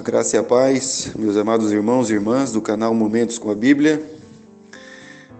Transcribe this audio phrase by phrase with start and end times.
[0.00, 3.54] A graça e a paz, meus amados irmãos e irmãs do canal Momentos com a
[3.54, 4.02] Bíblia.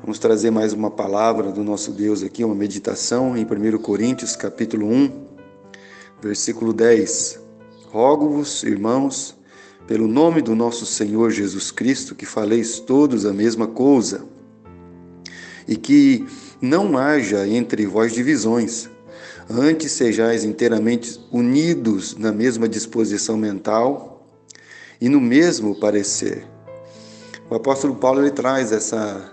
[0.03, 4.87] Vamos trazer mais uma palavra do nosso Deus aqui, uma meditação em 1 Coríntios, capítulo
[4.87, 5.13] 1,
[6.21, 7.41] versículo 10.
[7.87, 9.35] Rogo-vos, irmãos,
[9.87, 14.27] pelo nome do nosso Senhor Jesus Cristo, que faleis todos a mesma coisa,
[15.67, 16.27] e que
[16.61, 18.91] não haja entre vós divisões,
[19.49, 24.10] antes sejais inteiramente unidos na mesma disposição mental
[25.01, 26.47] e no mesmo parecer.
[27.49, 29.33] O apóstolo Paulo ele traz essa,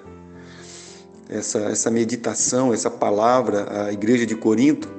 [1.30, 4.90] essa, essa meditação, essa palavra à igreja de Corinto,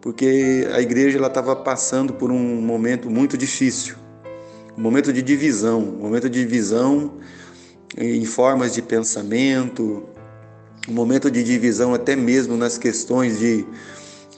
[0.00, 3.94] porque a igreja ela estava passando por um momento muito difícil,
[4.76, 7.18] um momento de divisão, um momento de divisão
[7.96, 10.02] em formas de pensamento,
[10.88, 13.64] um momento de divisão até mesmo nas questões de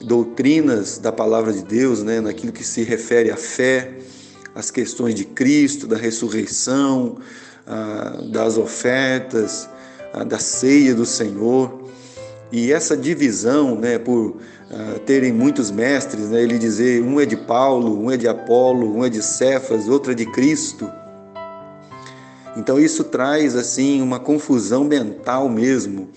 [0.01, 3.97] doutrinas da palavra de Deus, né, naquilo que se refere à fé
[4.55, 7.17] as questões de Cristo, da ressurreição,
[7.67, 9.69] ah, das ofertas,
[10.13, 11.83] ah, da ceia do Senhor.
[12.51, 14.37] E essa divisão, né, por
[14.71, 18.95] ah, terem muitos mestres, né, ele dizer um é de Paulo, um é de Apolo,
[18.95, 20.89] um é de Cefas, outro é de Cristo.
[22.55, 26.09] Então isso traz assim uma confusão mental mesmo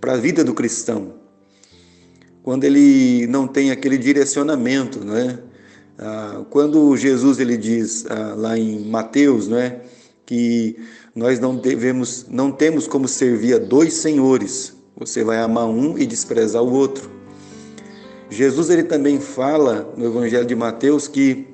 [0.00, 1.14] para a vida do cristão.
[2.42, 5.38] Quando ele não tem aquele direcionamento, né?
[5.98, 9.80] Ah, quando Jesus ele diz ah, lá em Mateus, né,
[10.24, 10.76] que
[11.14, 14.76] nós não devemos, não temos como servir a dois senhores.
[14.96, 17.10] Você vai amar um e desprezar o outro.
[18.30, 21.46] Jesus ele também fala no Evangelho de Mateus que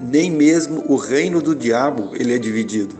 [0.00, 2.96] nem mesmo o reino do diabo ele é dividido.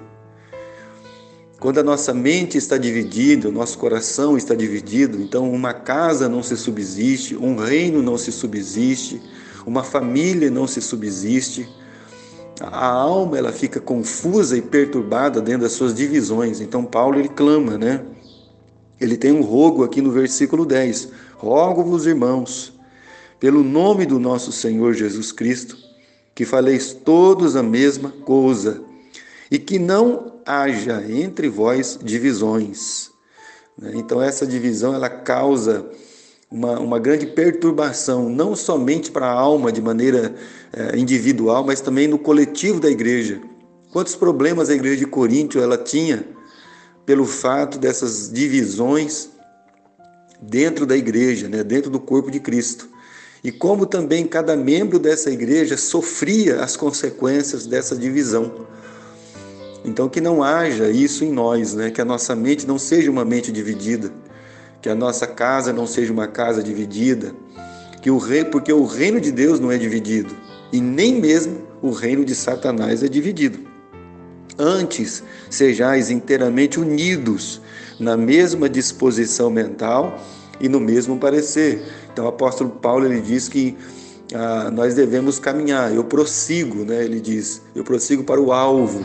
[1.60, 6.42] Quando a nossa mente está dividida, o nosso coração está dividido, então uma casa não
[6.42, 9.20] se subsiste, um reino não se subsiste,
[9.68, 11.68] uma família não se subsiste.
[12.60, 16.60] A alma ela fica confusa e perturbada dentro das suas divisões.
[16.60, 18.04] Então Paulo ele clama, né?
[19.00, 21.10] Ele tem um rogo aqui no versículo 10.
[21.36, 22.72] Rogo-vos, irmãos,
[23.38, 25.76] pelo nome do nosso Senhor Jesus Cristo,
[26.34, 28.82] que faleis todos a mesma coisa,
[29.50, 33.10] e que não haja entre vós divisões.
[33.76, 33.92] Né?
[33.94, 35.88] Então essa divisão ela causa
[36.50, 40.34] uma, uma grande perturbação, não somente para a alma de maneira
[40.72, 43.40] é, individual, mas também no coletivo da igreja.
[43.92, 46.24] Quantos problemas a igreja de Coríntio ela tinha
[47.04, 49.30] pelo fato dessas divisões
[50.40, 52.88] dentro da igreja, né, dentro do corpo de Cristo.
[53.42, 58.66] E como também cada membro dessa igreja sofria as consequências dessa divisão.
[59.84, 63.24] Então que não haja isso em nós, né, que a nossa mente não seja uma
[63.24, 64.12] mente dividida
[64.80, 67.34] que a nossa casa não seja uma casa dividida,
[68.00, 70.34] que o rei, porque o reino de Deus não é dividido
[70.72, 73.58] e nem mesmo o reino de Satanás é dividido.
[74.58, 77.60] Antes, sejais inteiramente unidos
[77.98, 80.18] na mesma disposição mental
[80.60, 81.82] e no mesmo parecer.
[82.12, 83.76] Então, o apóstolo Paulo ele diz que
[84.34, 85.94] ah, nós devemos caminhar.
[85.94, 87.04] Eu prossigo, né?
[87.04, 89.04] Ele diz, eu prossigo para o alvo.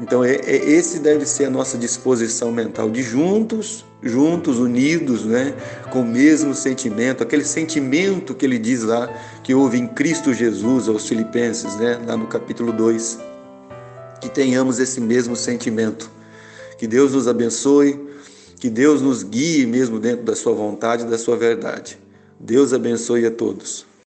[0.00, 5.54] Então, é, é, esse deve ser a nossa disposição mental de juntos juntos, unidos, né,
[5.90, 9.08] com o mesmo sentimento, aquele sentimento que ele diz lá
[9.42, 13.18] que houve em Cristo Jesus aos Filipenses, né, lá no capítulo 2.
[14.20, 16.10] Que tenhamos esse mesmo sentimento.
[16.78, 18.00] Que Deus nos abençoe,
[18.58, 21.98] que Deus nos guie mesmo dentro da sua vontade e da sua verdade.
[22.38, 23.91] Deus abençoe a todos.